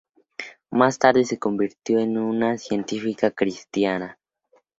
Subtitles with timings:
[0.71, 4.17] Más tarde se convirtió en una científica cristiana.